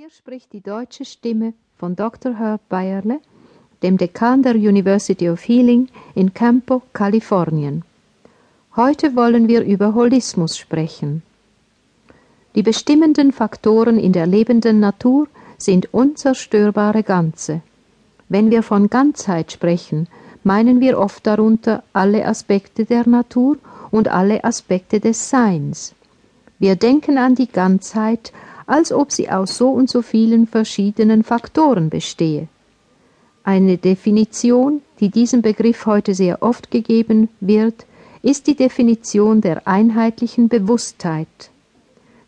Hier 0.00 0.10
spricht 0.10 0.52
die 0.52 0.60
deutsche 0.60 1.04
Stimme 1.04 1.54
von 1.76 1.96
Dr. 1.96 2.38
Herb 2.38 2.60
Bayerle, 2.68 3.18
dem 3.82 3.96
Dekan 3.96 4.44
der 4.44 4.54
University 4.54 5.28
of 5.28 5.40
Healing 5.40 5.88
in 6.14 6.32
Campo, 6.32 6.82
Kalifornien. 6.92 7.82
Heute 8.76 9.16
wollen 9.16 9.48
wir 9.48 9.64
über 9.64 9.96
Holismus 9.96 10.56
sprechen. 10.56 11.24
Die 12.54 12.62
bestimmenden 12.62 13.32
Faktoren 13.32 13.98
in 13.98 14.12
der 14.12 14.28
lebenden 14.28 14.78
Natur 14.78 15.26
sind 15.56 15.92
unzerstörbare 15.92 17.02
Ganze. 17.02 17.62
Wenn 18.28 18.52
wir 18.52 18.62
von 18.62 18.88
Ganzheit 18.90 19.50
sprechen, 19.50 20.06
meinen 20.44 20.78
wir 20.78 20.96
oft 20.96 21.26
darunter 21.26 21.82
alle 21.92 22.24
Aspekte 22.24 22.84
der 22.84 23.08
Natur 23.08 23.56
und 23.90 24.06
alle 24.06 24.44
Aspekte 24.44 25.00
des 25.00 25.28
Seins. 25.28 25.92
Wir 26.60 26.76
denken 26.76 27.18
an 27.18 27.34
die 27.34 27.48
Ganzheit 27.48 28.32
als 28.68 28.92
ob 28.92 29.10
sie 29.10 29.30
aus 29.30 29.56
so 29.56 29.70
und 29.70 29.88
so 29.88 30.02
vielen 30.02 30.46
verschiedenen 30.46 31.24
Faktoren 31.24 31.88
bestehe. 31.88 32.48
Eine 33.42 33.78
Definition, 33.78 34.82
die 35.00 35.08
diesem 35.08 35.40
Begriff 35.40 35.86
heute 35.86 36.14
sehr 36.14 36.42
oft 36.42 36.70
gegeben 36.70 37.30
wird, 37.40 37.86
ist 38.20 38.46
die 38.46 38.54
Definition 38.54 39.40
der 39.40 39.66
einheitlichen 39.66 40.48
Bewusstheit. 40.48 41.50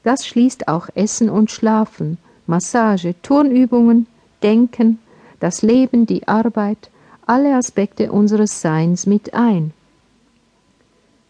Das 0.02 0.26
schließt 0.26 0.66
auch 0.66 0.88
Essen 0.94 1.28
und 1.28 1.50
Schlafen, 1.50 2.16
Massage, 2.46 3.14
Turnübungen, 3.20 4.06
Denken, 4.42 4.98
das 5.40 5.60
Leben, 5.60 6.06
die 6.06 6.26
Arbeit, 6.26 6.90
alle 7.26 7.54
Aspekte 7.54 8.10
unseres 8.10 8.62
Seins 8.62 9.04
mit 9.04 9.34
ein. 9.34 9.74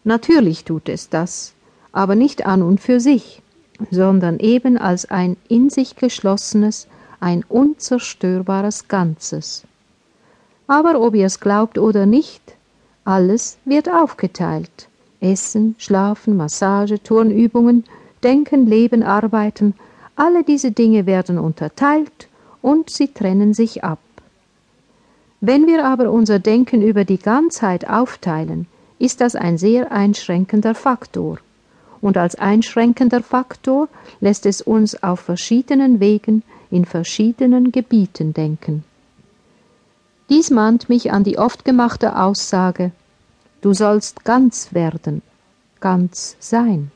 Natürlich 0.05 0.63
tut 0.63 0.87
es 0.87 1.09
das, 1.09 1.53
aber 1.91 2.15
nicht 2.15 2.45
an 2.45 2.61
und 2.61 2.79
für 2.79 3.01
sich 3.01 3.41
sondern 3.89 4.39
eben 4.39 4.77
als 4.77 5.09
ein 5.09 5.37
in 5.47 5.69
sich 5.69 5.95
geschlossenes, 5.95 6.87
ein 7.19 7.43
unzerstörbares 7.47 8.87
Ganzes. 8.87 9.63
Aber 10.67 11.01
ob 11.01 11.15
ihr 11.15 11.25
es 11.25 11.39
glaubt 11.39 11.77
oder 11.77 12.05
nicht, 12.05 12.41
alles 13.03 13.57
wird 13.65 13.89
aufgeteilt. 13.89 14.87
Essen, 15.19 15.75
Schlafen, 15.77 16.37
Massage, 16.37 17.01
Turnübungen, 17.01 17.83
Denken, 18.23 18.67
Leben, 18.67 19.03
Arbeiten, 19.03 19.75
alle 20.15 20.43
diese 20.43 20.71
Dinge 20.71 21.05
werden 21.05 21.37
unterteilt 21.37 22.27
und 22.61 22.89
sie 22.89 23.07
trennen 23.07 23.53
sich 23.53 23.83
ab. 23.83 23.99
Wenn 25.39 25.65
wir 25.65 25.85
aber 25.85 26.11
unser 26.11 26.39
Denken 26.39 26.81
über 26.81 27.05
die 27.05 27.17
Ganzheit 27.17 27.89
aufteilen, 27.89 28.67
ist 28.99 29.21
das 29.21 29.35
ein 29.35 29.57
sehr 29.57 29.91
einschränkender 29.91 30.75
Faktor 30.75 31.39
und 32.01 32.17
als 32.17 32.35
einschränkender 32.35 33.21
Faktor 33.21 33.87
lässt 34.19 34.45
es 34.45 34.61
uns 34.61 35.01
auf 35.03 35.19
verschiedenen 35.19 35.99
Wegen 35.99 36.43
in 36.69 36.85
verschiedenen 36.85 37.71
Gebieten 37.71 38.33
denken. 38.33 38.83
Dies 40.29 40.49
mahnt 40.49 40.89
mich 40.89 41.11
an 41.11 41.23
die 41.23 41.37
oft 41.37 41.65
gemachte 41.65 42.17
Aussage 42.17 42.91
Du 43.61 43.73
sollst 43.75 44.25
ganz 44.25 44.73
werden, 44.73 45.21
ganz 45.79 46.35
sein. 46.39 46.91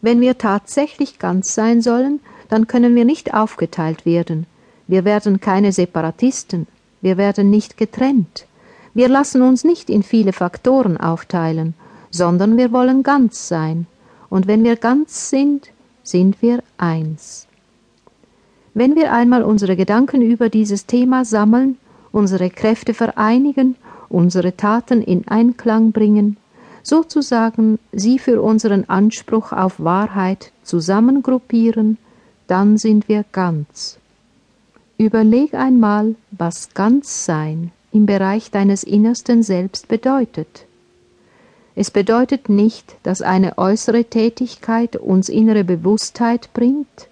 Wenn 0.00 0.20
wir 0.20 0.38
tatsächlich 0.38 1.18
ganz 1.18 1.54
sein 1.54 1.82
sollen, 1.82 2.20
dann 2.48 2.68
können 2.68 2.94
wir 2.94 3.04
nicht 3.04 3.34
aufgeteilt 3.34 4.06
werden. 4.06 4.46
Wir 4.86 5.04
werden 5.04 5.40
keine 5.40 5.72
Separatisten, 5.72 6.68
wir 7.00 7.16
werden 7.16 7.50
nicht 7.50 7.76
getrennt. 7.76 8.46
Wir 8.92 9.08
lassen 9.08 9.42
uns 9.42 9.64
nicht 9.64 9.90
in 9.90 10.04
viele 10.04 10.32
Faktoren 10.32 10.96
aufteilen, 10.96 11.74
sondern 12.14 12.56
wir 12.56 12.70
wollen 12.70 13.02
ganz 13.02 13.48
sein. 13.48 13.86
Und 14.30 14.46
wenn 14.46 14.62
wir 14.62 14.76
ganz 14.76 15.30
sind, 15.30 15.70
sind 16.04 16.40
wir 16.42 16.62
eins. 16.78 17.48
Wenn 18.72 18.94
wir 18.94 19.12
einmal 19.12 19.42
unsere 19.42 19.74
Gedanken 19.74 20.22
über 20.22 20.48
dieses 20.48 20.86
Thema 20.86 21.24
sammeln, 21.24 21.76
unsere 22.12 22.50
Kräfte 22.50 22.94
vereinigen, 22.94 23.74
unsere 24.08 24.56
Taten 24.56 25.02
in 25.02 25.26
Einklang 25.26 25.90
bringen, 25.90 26.36
sozusagen 26.84 27.80
sie 27.90 28.20
für 28.20 28.40
unseren 28.40 28.88
Anspruch 28.88 29.50
auf 29.50 29.80
Wahrheit 29.80 30.52
zusammengruppieren, 30.62 31.98
dann 32.46 32.78
sind 32.78 33.08
wir 33.08 33.24
ganz. 33.32 33.98
Überleg 34.98 35.54
einmal, 35.54 36.14
was 36.30 36.74
ganz 36.74 37.24
sein 37.24 37.72
im 37.90 38.06
Bereich 38.06 38.52
deines 38.52 38.84
innersten 38.84 39.42
Selbst 39.42 39.88
bedeutet. 39.88 40.66
Es 41.76 41.90
bedeutet 41.90 42.48
nicht, 42.48 42.94
dass 43.02 43.20
eine 43.20 43.58
äußere 43.58 44.04
Tätigkeit 44.04 44.96
uns 44.96 45.28
innere 45.28 45.64
Bewusstheit 45.64 46.50
bringt. 46.54 47.08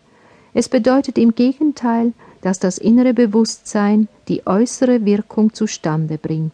Es 0.55 0.69
bedeutet 0.69 1.19
im 1.19 1.34
Gegenteil, 1.34 2.12
dass 2.43 2.59
das 2.59 2.78
innere 2.78 3.15
Bewusstsein 3.15 4.09
die 4.28 4.47
äußere 4.47 5.05
Wirkung 5.05 5.53
zustande 5.53 6.19
bringt. 6.19 6.53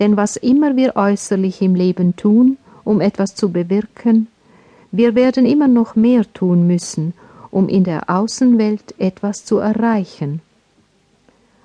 Denn 0.00 0.16
was 0.16 0.36
immer 0.36 0.76
wir 0.76 0.96
äußerlich 0.96 1.60
im 1.62 1.74
Leben 1.74 2.16
tun, 2.16 2.56
um 2.84 3.00
etwas 3.00 3.34
zu 3.34 3.50
bewirken, 3.50 4.28
wir 4.90 5.14
werden 5.14 5.46
immer 5.46 5.68
noch 5.68 5.94
mehr 5.94 6.24
tun 6.32 6.66
müssen, 6.66 7.12
um 7.50 7.68
in 7.68 7.84
der 7.84 8.10
Außenwelt 8.10 8.94
etwas 8.98 9.44
zu 9.44 9.58
erreichen. 9.58 10.40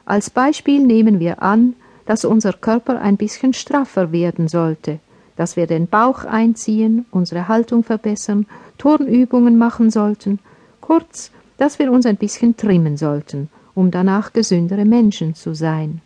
Als 0.05 0.29
Beispiel 0.29 0.85
nehmen 0.85 1.19
wir 1.19 1.41
an, 1.41 1.73
dass 2.05 2.25
unser 2.25 2.53
Körper 2.53 3.01
ein 3.01 3.17
bisschen 3.17 3.53
straffer 3.53 4.11
werden 4.11 4.47
sollte, 4.47 4.99
dass 5.35 5.55
wir 5.55 5.67
den 5.67 5.87
Bauch 5.87 6.23
einziehen, 6.23 7.05
unsere 7.11 7.47
Haltung 7.47 7.83
verbessern, 7.83 8.45
Turnübungen 8.77 9.57
machen 9.57 9.89
sollten, 9.89 10.39
kurz, 10.81 11.31
dass 11.57 11.79
wir 11.79 11.91
uns 11.91 12.05
ein 12.05 12.17
bisschen 12.17 12.57
trimmen 12.57 12.97
sollten, 12.97 13.49
um 13.73 13.91
danach 13.91 14.33
gesündere 14.33 14.85
Menschen 14.85 15.35
zu 15.35 15.53
sein. 15.53 16.01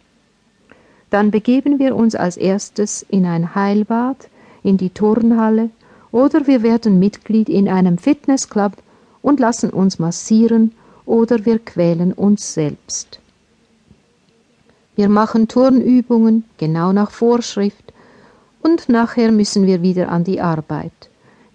Dann 1.09 1.31
begeben 1.31 1.79
wir 1.79 1.95
uns 1.95 2.15
als 2.15 2.37
erstes 2.37 3.03
in 3.03 3.25
ein 3.25 3.55
Heilbad, 3.55 4.29
in 4.63 4.77
die 4.77 4.91
Turnhalle 4.91 5.69
oder 6.11 6.47
wir 6.47 6.63
werden 6.63 6.99
Mitglied 6.99 7.49
in 7.49 7.67
einem 7.67 7.97
Fitnessclub 7.97 8.73
und 9.21 9.39
lassen 9.39 9.69
uns 9.69 9.99
massieren 9.99 10.73
oder 11.05 11.45
wir 11.45 11.59
quälen 11.59 12.13
uns 12.13 12.53
selbst. 12.53 13.19
Wir 14.95 15.09
machen 15.09 15.47
Turnübungen 15.47 16.43
genau 16.57 16.91
nach 16.91 17.11
Vorschrift 17.11 17.93
und 18.61 18.89
nachher 18.89 19.31
müssen 19.31 19.65
wir 19.65 19.81
wieder 19.81 20.09
an 20.09 20.23
die 20.23 20.41
Arbeit. 20.41 20.91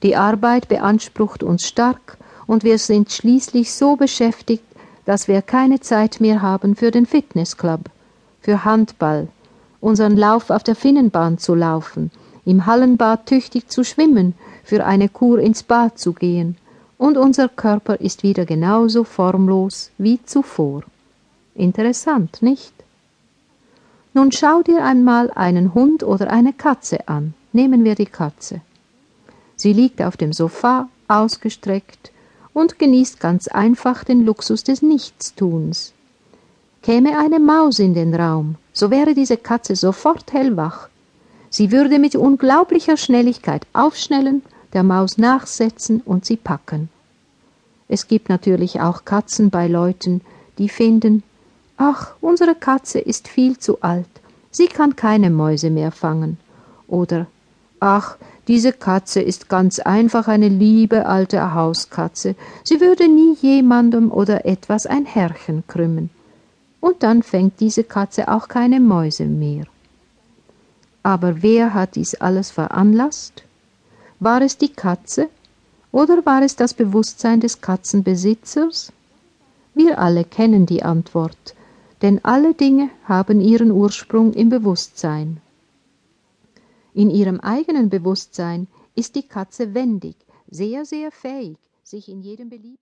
Die 0.03 0.17
Arbeit 0.17 0.69
beansprucht 0.69 1.43
uns 1.43 1.67
stark 1.67 2.19
und 2.47 2.65
wir 2.65 2.79
sind 2.79 3.11
schließlich 3.11 3.73
so 3.73 3.97
beschäftigt, 3.97 4.65
dass 5.05 5.29
wir 5.29 5.43
keine 5.43 5.81
Zeit 5.81 6.21
mehr 6.21 6.43
haben 6.43 6.77
für 6.77 6.91
den 6.91 7.07
Fitnessclub, 7.07 7.81
für 8.41 8.65
Handball, 8.65 9.29
unseren 9.81 10.17
Lauf 10.17 10.51
auf 10.51 10.63
der 10.63 10.75
Finnenbahn 10.75 11.39
zu 11.39 11.55
laufen, 11.55 12.11
im 12.45 12.67
Hallenbad 12.67 13.27
tüchtig 13.27 13.69
zu 13.69 13.85
schwimmen, 13.85 14.35
für 14.63 14.85
eine 14.85 15.09
Kur 15.09 15.39
ins 15.39 15.63
Bad 15.63 15.99
zu 15.99 16.13
gehen, 16.13 16.57
und 16.97 17.17
unser 17.17 17.49
Körper 17.49 18.01
ist 18.01 18.23
wieder 18.23 18.47
genauso 18.47 19.05
formlos 19.05 19.91
wie 19.99 20.23
zuvor. 20.25 20.83
Interessant, 21.55 22.41
nicht? 22.41 22.73
Nun 24.17 24.31
schau 24.31 24.63
dir 24.63 24.85
einmal 24.85 25.33
einen 25.33 25.75
Hund 25.75 26.05
oder 26.05 26.31
eine 26.31 26.53
Katze 26.53 27.09
an. 27.09 27.35
Nehmen 27.53 27.83
wir 27.83 27.97
die 27.97 28.07
Katze. 28.07 28.61
Sie 29.57 29.73
liegt 29.73 30.01
auf 30.01 30.17
dem 30.17 30.33
Sofa 30.33 30.89
ausgestreckt 31.09 32.13
und 32.53 32.79
genießt 32.79 33.19
ganz 33.19 33.49
einfach 33.49 34.05
den 34.05 34.25
Luxus 34.25 34.63
des 34.63 34.83
Nichtstuns. 34.83 35.93
Käme 36.83 37.19
eine 37.19 37.41
Maus 37.41 37.81
in 37.81 37.95
den 37.95 38.15
Raum, 38.15 38.55
so 38.73 38.91
wäre 38.91 39.15
diese 39.15 39.37
Katze 39.37 39.75
sofort 39.75 40.33
hellwach. 40.33 40.89
Sie 41.51 41.73
würde 41.73 41.99
mit 41.99 42.15
unglaublicher 42.15 42.97
Schnelligkeit 42.97 43.67
aufschnellen, 43.73 44.43
der 44.75 44.85
Maus 44.85 45.19
nachsetzen 45.19 46.03
und 46.05 46.25
sie 46.25 46.37
packen. 46.37 46.89
Es 47.89 48.07
gibt 48.07 48.29
natürlich 48.29 48.81
auch 48.81 49.05
Katzen 49.05 49.50
bei 49.50 49.67
Leuten, 49.67 50.21
die 50.59 50.69
finden, 50.69 51.23
Ach, 51.87 52.15
unsere 52.23 52.55
Katze 52.55 52.99
ist 52.99 53.29
viel 53.29 53.59
zu 53.59 53.83
alt, 53.83 54.09
sie 54.51 54.69
kann 54.69 54.97
keine 54.97 55.29
Mäuse 55.29 55.69
mehr 55.69 55.93
fangen. 55.93 56.39
Oder 56.89 57.27
Ach, 57.79 58.17
diese 58.49 58.73
Katze 58.73 59.21
ist 59.21 59.51
ganz 59.51 59.81
einfach 59.81 60.27
eine 60.27 60.49
liebe 60.49 61.05
alte 61.05 61.53
Hauskatze, 61.53 62.37
sie 62.63 62.81
würde 62.81 63.07
nie 63.07 63.35
jemandem 63.35 64.11
oder 64.11 64.47
etwas 64.47 64.87
ein 64.87 65.05
Härchen 65.05 65.63
krümmen. 65.67 66.09
Und 66.81 67.03
dann 67.03 67.23
fängt 67.23 67.61
diese 67.61 67.85
Katze 67.85 68.29
auch 68.29 68.49
keine 68.49 68.81
Mäuse 68.81 69.27
mehr. 69.27 69.67
Aber 71.03 71.43
wer 71.43 71.75
hat 71.75 71.97
dies 71.97 72.15
alles 72.15 72.51
veranlasst? 72.51 73.43
War 74.21 74.41
es 74.41 74.57
die 74.57 74.73
Katze 74.73 75.29
oder 75.93 76.25
war 76.25 76.41
es 76.41 76.57
das 76.57 76.73
Bewusstsein 76.73 77.41
des 77.41 77.61
Katzenbesitzers? 77.61 78.91
Wir 79.75 79.99
alle 79.99 80.25
kennen 80.25 80.65
die 80.65 80.83
Antwort 80.83 81.55
denn 82.05 82.23
alle 82.23 82.53
Dinge 82.53 82.91
haben 83.05 83.41
ihren 83.41 83.71
Ursprung 83.71 84.35
im 84.35 84.51
Bewusstsein. 84.51 85.41
In 86.93 87.09
ihrem 87.09 87.41
eigenen 87.41 87.89
Bewusstsein 87.89 88.67
ist 88.95 89.17
die 89.17 89.23
Katze 89.23 89.73
wendig, 89.73 90.15
sehr, 90.47 90.85
sehr 90.85 91.11
fähig, 91.11 91.56
sich 91.83 92.11
in 92.11 92.21
jedem 92.21 92.51
beliebigen 92.51 92.77